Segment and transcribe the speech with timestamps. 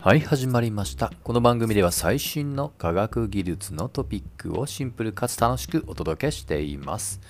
[0.00, 1.12] はい始まりました。
[1.24, 7.20] この番組では最新の科学技術のトピックをシンプルかつ楽しくお届けしています。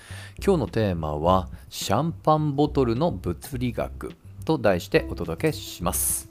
[0.45, 4.12] 今日のテーマはシャンパンボトルの物理学
[4.45, 6.31] と題してお届けします。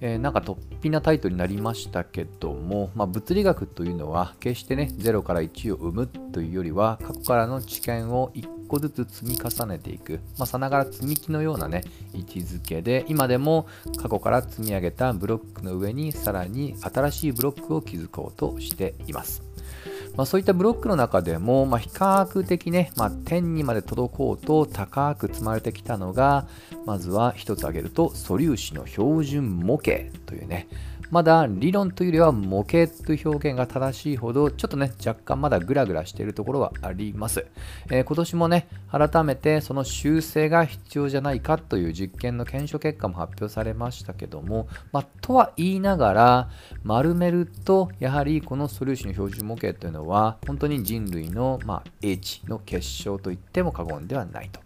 [0.00, 11.82] えー、なんか突飛なタイトルになりましたけども、まあ、物理学というのは決してね0から1を生むというよりは過去からの知見を1個ずつ積み重ねていく、まあ、さながら積み木のようなね
[12.14, 19.42] 位置づけで今でも過去から積み上げたブロックの上にさらに新しいブロックを築こうとしています。
[20.16, 26.48] まあ、そういったブロックの中でも、まあ、比較的ね、まあ、天にまで届こうと高く積まれてきたのが、
[26.86, 30.66] まずは一つ挙げると素粒子の標準模型というね、
[31.10, 37.46] まだ理論というよりは模型という表現が正しいほど、ちょっとね、若干まだグラグラしているところはあります。
[37.90, 46.50] えー、今年もね、改めてその修正が必要じゃないかという実験の検証結果も発表されましたけども、まあ、とは言いながら、
[46.82, 54.60] 丸めると、やはりこの素粒子の標準模型というのは、本当に人類の、まあ、英知の結晶と言っても過言ではないと。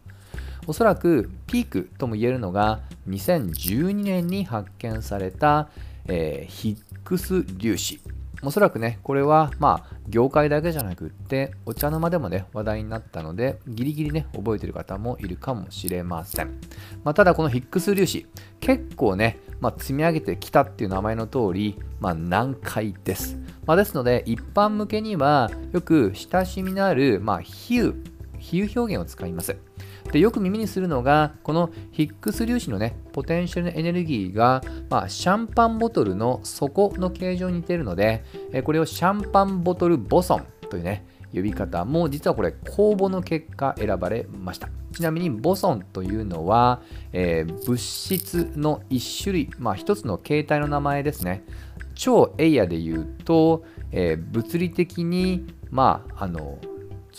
[0.66, 5.68] おそらくピークとも言えるのが2012年に発見された
[6.06, 8.00] えー、ヒックス粒子。
[8.44, 16.48] おそらくね、これはまあ業界だけじゃなくって、お茶の間でもね、話題になったので、ギリギリね、覚えてる方もいるかもしれません。
[17.04, 18.26] まあ、ただこのヒックス粒子、
[18.58, 23.38] 結構ね、まあ、積み上げてきたっていう名前の通り、まあ、難解です。
[23.64, 27.94] まあ、ですので、一般向けにはよく親しみのある、まあ、比喩、
[28.38, 29.56] 比喩表現を使います。
[30.12, 38.22] でよく耳にするのがこのヒックス粒子のねポテンシャルのエネルギーが、まあ、シャンパンボトルの底の形状に似ているので
[38.64, 41.84] これをシャンパンボトルボソンというね呼び方。
[41.86, 44.68] も実はこれ公募の結果選ばれました。
[44.94, 46.82] ちなみにボソンというのは、
[47.14, 51.44] えー、物質の一種類、まあ、一つの形態の名前ですね。
[51.94, 56.58] 超エイヤで言うと、えー、物理的にまああの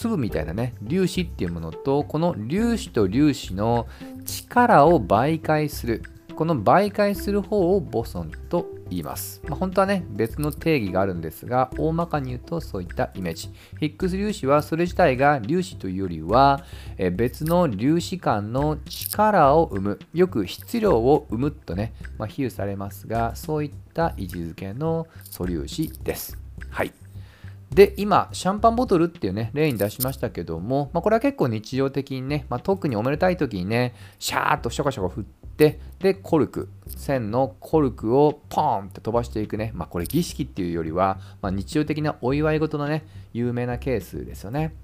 [0.03, 3.87] 粒みたいなね粒子っていうものとこの粒子と粒子の
[4.25, 6.03] 力を媒介する
[6.35, 9.41] この媒介する方をボソンと言います。
[9.47, 13.49] まあ、本当はね、別の定義があるんですが、大まかに言うとそういったイメージ。
[13.79, 16.63] ヒックス粒子はそれ自体が粒子というよりは、
[16.97, 26.37] え別の粒子間の力を生む、よく質量を生むとね、まあ、比喩されますが、そういった位置づけの素粒子です。
[26.69, 27.02] はい。
[27.73, 44.75] で、今、シャンパンボトルっていうね、例に出しましたけども、まあ、これは結構日常的にね、まあ、特におめでたい時にね、シャーっとシャカシャカ振って、で、コルク、線のコルクをポーンって飛ばしていくね、まあ、これ儀式っていうよりは、ま日常的なお祝い事のね、有名なケースですよね。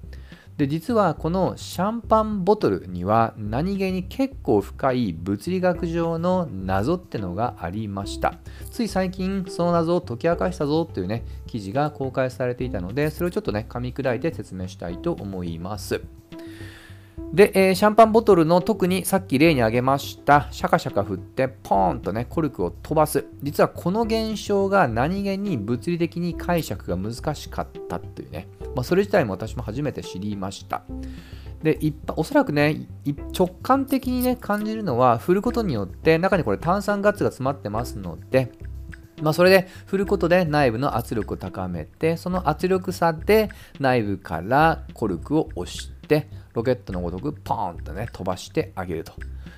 [0.60, 8.34] で実はこのシャンパンボトルには何気に結構深い物理学上の謎ってのがありました。
[8.70, 16.02] つい最近その謎を解き明かしたぞっていうね記事が公開されていたのでそれをちょっとね噛み砕いて説明したいと思います。
[17.32, 23.24] で、えー、シャンパンボトルの特にさっき例に挙げましたシャカシャカ振ってポーンとねコルクを飛ばす。
[23.42, 30.82] 実はこの現象が何気に物理的に解釈が難しかったというね、まあ、それ自体も私も初めて知りました
[31.62, 32.86] で一般おそらくね
[33.36, 38.52] 直感的にね感じるのは振ることによって中にこれ炭酸ガッツが詰まってますので
[39.22, 49.12] まあ、それで振ることで内部の圧力を高めてその圧力差で内部からコルクを押してロケットのごとくポーンとね飛ばしてあげると。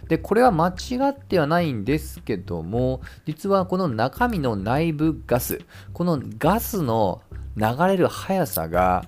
[0.09, 5.61] でこれは間違ってはないんですけども実はこの中身の内部ガス
[5.93, 7.23] このガスの
[7.57, 9.05] 流れる速さが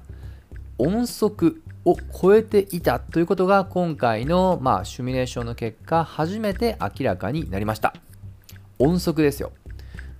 [0.78, 7.94] 音速を超えていたということが今回の、まあ、シミュレーションの結果初めて明らかになりました。
[8.78, 9.52] 音速ですよ。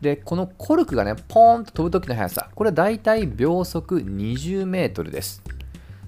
[0.01, 2.51] でこのコルクがねポーンと飛ぶ時の速さ。
[2.55, 5.43] これはだいたい秒速20メートルです。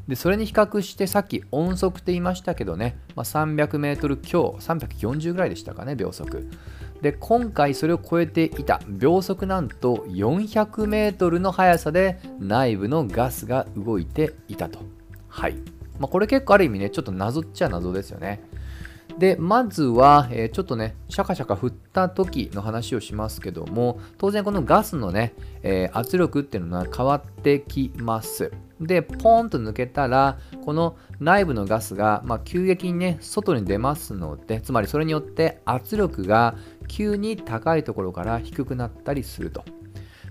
[0.07, 6.49] でそれに比較してさっき音速って言いましたけどね、まあ、300メートル強340ぐらいでしたかね秒速。
[7.03, 14.81] で今回それを超えていた秒速なんと400メートルの速さで内部のガスが動いていたと。
[15.29, 15.57] はい、
[15.99, 18.43] まあ、これ結構ある意味ねちょっと謎っちゃ謎ですよね。
[19.19, 25.33] でまずは、えー、ちょっとねシャカシャカ振った時の話をしますけども当然このガスのね、
[25.63, 28.53] えー、圧力っていうのは変わってきます。
[28.81, 36.57] でポーンと抜けたらこの内部のガスが、まあ、急激にね外に出ますのでつまりそれによって圧力が
[36.89, 39.65] 急に高いところから低くなったりすると。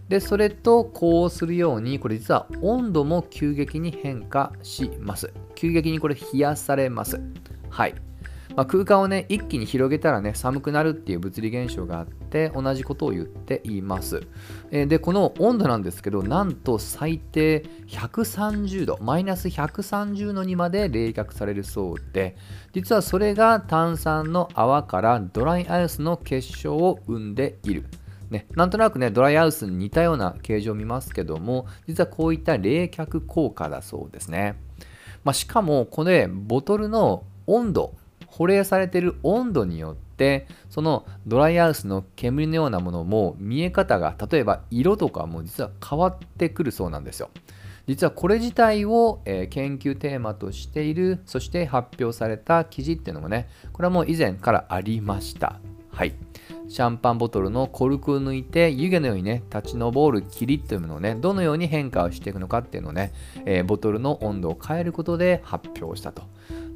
[0.07, 5.33] でそれとこうするようにこれ実は温度も急激に変化します。
[5.55, 7.19] 急激にこれ冷やされます。
[7.69, 7.95] はい。
[8.55, 14.21] まあ、空間をね一気に広げたらね寒くなるっていう物理現象があって同じことを言っています、
[14.71, 22.37] えー、でこの温度なんですけどなんと最低130度マイナス130度にまで冷却されるそうで
[22.73, 27.85] 実はそれが炭酸の泡からドライアイスの結晶を生んでいる
[28.29, 34.55] ね、なんとなくね、ドライアイスに似たような形状を見ますけども、実はこういった冷却効果だそうですね。
[35.23, 37.95] まあ、しかも、これ、ボトルの温度、
[38.35, 47.29] 保冷されている温度によってそのドライアイスの煙のようなものも見え方が例えば色とかも実は変わってくるそうなんですよ。
[47.87, 55.59] 実はこれ自体を、え、研究テーマとしているそして発表された記事っていうのもねこれはもう以前からありました。
[55.91, 56.13] はい。
[56.67, 63.13] シャンパンボトルのコルクを抜いて湯気のようにね立ち上る霧というものをねどのように変化をしていくのかっていうのをね、
[63.45, 66.23] え、ボトルの温度を変えることで発表したと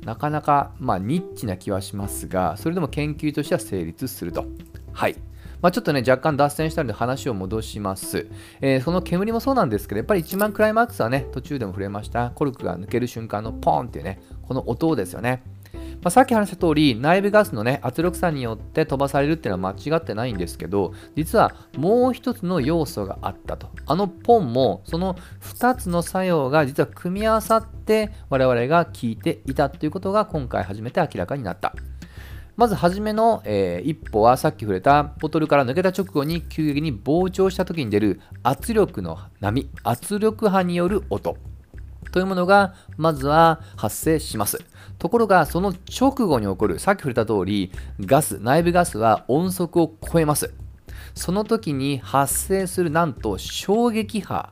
[0.05, 4.45] なかなか、まあ、ニッチな気はしますが、それでも研究としては成立すると。
[4.93, 5.15] はい。
[5.61, 8.27] まあ、ちょっとね、若干脱線したので話を戻します。
[8.61, 15.43] えー、その煙もそうなんですけど、やっぱり1万クライマックスはね、途中でも触れました、コルクが抜ける瞬間のポーンっていうね、この音ですよね。
[16.01, 23.69] まあ、さっき話した通り内部ガスの、ね、圧力差によって飛ばされるっていうのは間違ってないんですけど実はもう一つの要素があったと。
[23.85, 31.73] あのポンもその2つの作用が実は組み合わさって我々が聞いていたということが今回初めて明らかになった。
[32.55, 41.37] まず初めの、えー、一歩はさっき触れたボトルから抜けた直後に急激に膨張した時に出る圧力の波圧力波による音。
[42.11, 44.63] というものがまずは発生します。
[44.97, 47.71] ところがその直後に起こるさっき触れた通り
[48.01, 50.53] ガス内部ガスは音速を超えます。
[51.15, 54.51] その時に発生するなんと衝撃波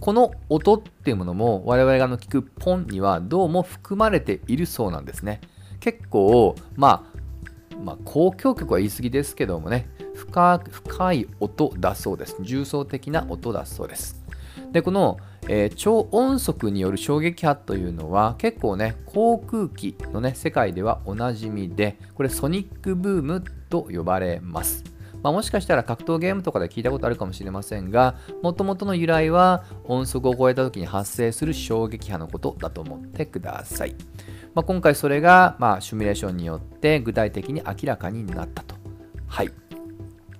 [0.00, 5.40] この音っていうものも我々がの聞くポンにはどうも含まれているそうなんですね。
[5.80, 7.12] 結構まあ
[7.82, 14.22] まあ、公共曲は言い過ぎですけどもね深深い音だそうです重層的な音だそうです
[14.70, 15.18] でこの
[15.48, 24.84] えー、超音速による衝撃波というのは結構ね航空機のね世界ではおなじみでこれソニックブームと呼ばれます。
[25.22, 33.94] まあ、もしかしたら格闘ゲームとかで聞いたことあるかもしれませんがもともとの由来は音速を超えた時に発生する衝撃波のことだと思ってください。
[34.54, 38.74] まあ、今回それが、まあ、シミュレーションによって具体的に明らかになったと。
[39.28, 39.61] はい。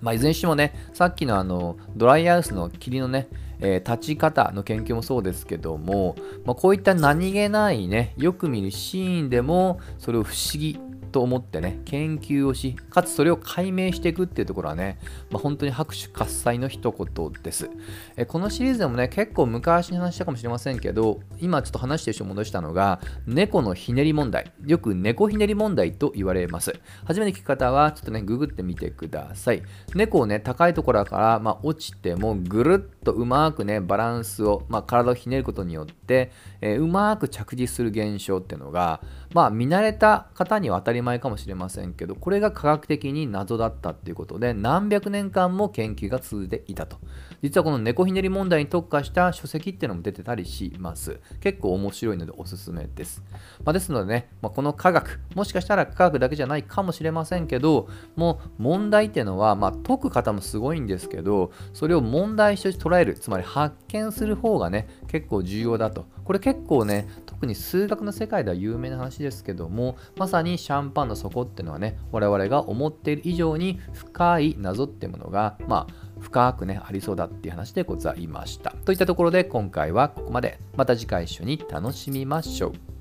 [0.03, 3.29] まあ、いずれにしてもね、さっきのあのドライアウスの霧のね、
[3.61, 10.79] えー、立ち方の研究もそうですけども、まあ、こういった何気ないねよく見るシーンでもそれを不思議
[11.13, 14.99] と思ってね、研究をし、かつそれを解明していくっていうところはね、
[15.31, 17.71] まあ、本当に拍手喝采の一言です。
[18.17, 24.53] えこのシリーズでもね、結構昔に話したかもしれませんけど、今ちょっと話してる人戻したのが、猫のひねり問題。
[24.67, 26.73] よく猫ひねり問題と言われます。
[27.05, 29.63] 初めて聞く方は、ちょっとね、ググってみてください。
[29.95, 39.01] 猫をね、高いところから、まあ、落ちてもぐるっとうまくね、バランスを、まあ、体をひねることによって、え、うまく着地する現象っていうのが、
[39.35, 46.99] まあ、見慣れた方には当たり前かもしれませんけどこれが科学的に謎だったっていうことで何百年間も研究が続いていたと。
[47.43, 51.21] 実はこの猫ひねり問題に特化した書籍っていうのも出てたりします。
[51.41, 53.23] 結構面白いのでおすすめです、
[53.65, 66.07] まあ、ですのでね、まあ、この科学もしかしたら科学だけじゃないかもしれませんけどもう問題っていうのは、まあ、解く方もすごいんですけどそれを問題として捉えるつまり発見する方がね結構重要だと。
[66.25, 78.73] これ結構ね特に数学の世界では有名な話ですけどもまさにシャンパンの底っていうのはね我々が思っている以上に深い謎っていうものがまあ深くねありそうだっていう話でございました。
[78.85, 80.59] といったところで今回はここまで。
[80.77, 82.92] また次回一緒に楽しみましょう。